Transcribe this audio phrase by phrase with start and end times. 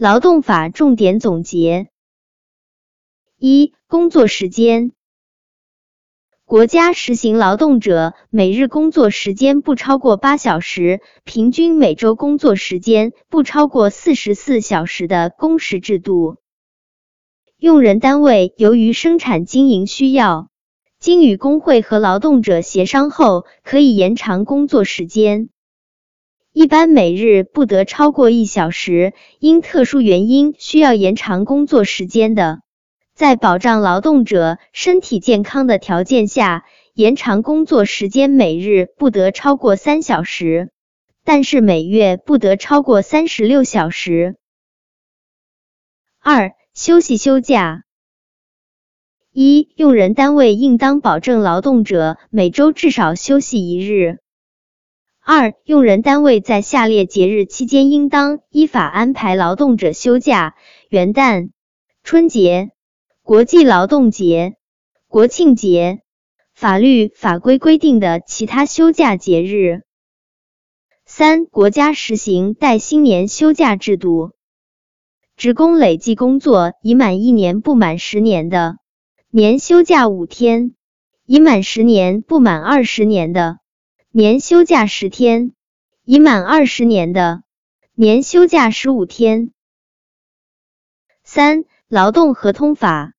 [0.00, 1.90] 劳动法重点总结：
[3.38, 4.92] 一、工作时间。
[6.46, 16.38] 国家实行劳动者每日工作时间不超过八小时，平均每周工作时间不超过四十四小时的工时制度。
[17.58, 20.48] 用人单位由于生产经营需要，
[20.98, 25.50] 经与工会和劳动者协商后，可以延长工作时间。
[26.52, 29.12] 一般每日不得超过一小时。
[29.38, 32.60] 因特殊原因需要延长工作时间的。
[33.14, 36.64] 在保障劳动者身体健康的条件下，
[36.94, 40.70] 延长工作时间每日不得超过三小时，
[41.24, 44.36] 但是每月不得超过三十六小时。
[46.18, 47.84] 二、休息休假。
[49.32, 54.18] 一、用人单位应当保证劳动者每周至少休息一日。
[55.32, 60.56] 二、用人单位在下列节日期间应当依法安排劳动者休假：
[60.88, 61.50] 元旦、
[62.02, 62.72] 春节。
[63.22, 64.56] 国际劳动节、
[65.06, 66.00] 国庆节、
[66.52, 69.82] 法律法规规定的其他休假节日。
[71.06, 74.32] 三、国家实行带薪年休假制度，
[75.36, 78.78] 职工累计工作已满一年不满十年的，
[79.30, 80.74] 年休假五天；
[81.24, 83.59] 已满十年不满二十年的，
[84.12, 85.52] 年休假十天；
[86.04, 87.44] 已满二十年的，
[87.94, 89.52] 年休假十五天。
[91.22, 93.14] 三、劳动合同法。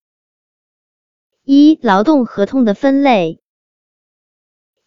[1.44, 3.40] 一、劳动合同的分类。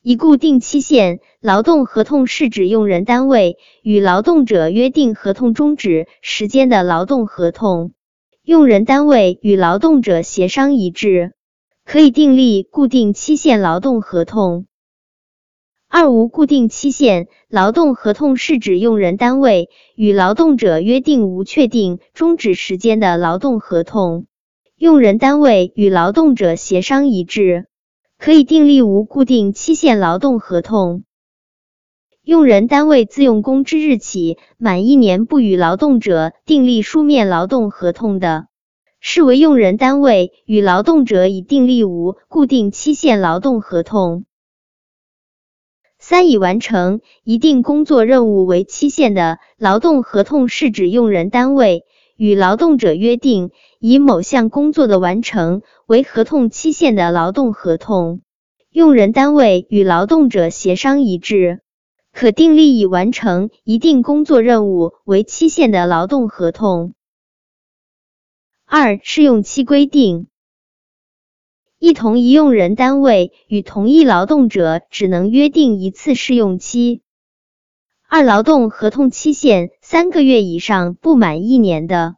[0.03, 7.93] 一、固定期限劳动合同是指用人单位与劳动者约定合同终止时间的劳动合同，
[8.43, 11.33] 用人单位与劳动者协商一致，
[11.83, 14.67] 可以订立固定期限劳动合同。
[15.97, 24.25] 二、无固定期限劳动合同是指用人单位与劳动者约定无确定终止时间的劳动合同。
[24.75, 27.67] 用人单位与劳动者协商一致，
[28.19, 31.05] 可以订立无固定期限劳动合同。
[32.25, 38.47] 用人单位自用工之日起满一年不与劳动者订立书面劳动合同的，
[38.99, 44.25] 视为用人单位与劳动者已订立无固定期限劳动合同。
[46.07, 51.83] 三、已完成一定工作任务为期限的劳动合同是指用人单位
[52.15, 53.49] 与劳动者约定。
[53.79, 58.21] 以某项工作的完成为合同期限的劳动合同，
[58.69, 61.61] 用人单位与劳动者协商一致，
[62.13, 66.93] 可订立以完成一定工作任务为期限的劳动合同。
[68.63, 70.27] 二、试用期规定，
[71.85, 77.03] 一同一用人单位与同一劳动者只能约定一次试用期。
[78.09, 82.15] 二、劳动合同期限三个月以上不满一年的。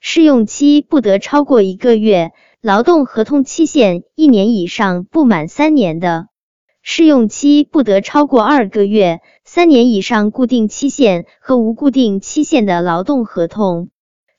[0.00, 6.26] 试用期不得超过一个月，劳动合同期限一年以上不满三年的，
[6.82, 13.90] 试用期不得超过二个月，三年以上固定期限和无固定期限的劳动合同，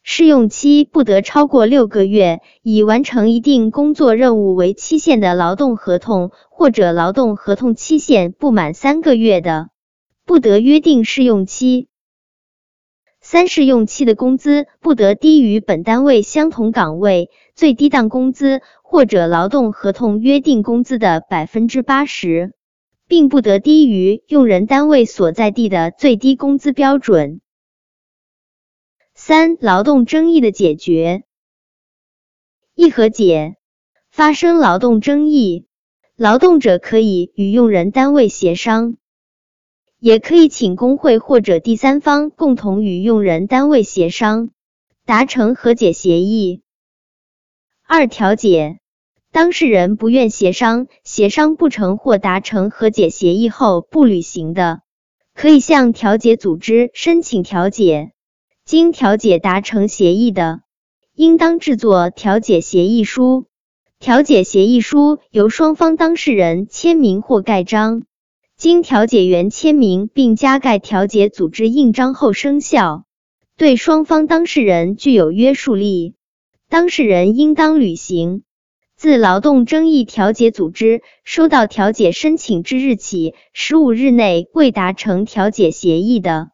[0.08, 9.70] 试用期不得超过六个月，以完成一定工作任务为期限的劳动合同，或者劳动合同期限不满三个月的，
[10.24, 11.88] 不得约定试用期。
[13.20, 22.54] 三试用期的工资不得低于本单位相同岗位最低档工资或者劳动合同约定工资的百分之八十，
[23.08, 27.42] 并不得低于用人单位所在地的最低工资标准。
[29.28, 31.24] 三、劳动争议的解决。
[32.76, 33.56] 一和解，
[34.12, 35.66] 发生劳动争议，
[36.16, 38.98] 劳动者可以与用人单位协商。
[40.00, 44.52] 也可以请工会或者第三方共同与用人单位协商，
[45.08, 46.62] 达成和解协议。
[47.88, 48.78] 二、调解，
[49.32, 54.84] 当事人不愿协商，协商不成或达成和解协议后不履行的，
[55.34, 58.12] 可以向调解组织申请调解。
[58.66, 60.62] 经调解达成协议的，
[61.14, 63.46] 应当制作调解协议书。
[64.00, 68.06] 调解协议书由双方当事人签名或盖章。
[68.58, 73.06] 经调解员签名并加盖调解组织印章后生效，
[73.56, 76.16] 对双方当事人具有约束力。
[76.68, 78.42] 当事人应当履行。
[78.98, 86.50] 自劳动争议调解组织收到调解申请之日起十五日内未达成调解协议的，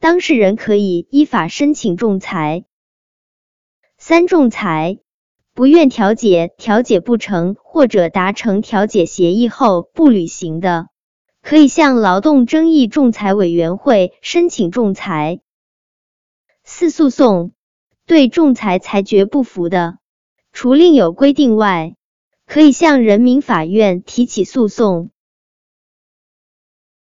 [0.00, 2.64] 当事人可以依法申请仲裁。
[3.96, 4.98] 三、仲裁
[5.54, 10.88] 不愿调解、调解不成或者达成调解协议后不履行的。
[11.40, 15.40] 可以向劳动争议仲裁委员会申请仲裁。
[16.62, 17.52] 四、诉讼
[18.06, 19.98] 对仲裁裁决不服的，
[20.52, 21.94] 除另有规定外，
[22.46, 25.10] 可以向人民法院提起诉讼。